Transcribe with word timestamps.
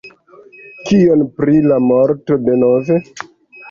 Kion 0.87 1.23
pri 1.37 1.63
la 1.69 1.79
morto 1.93 2.43
denove? 2.51 3.03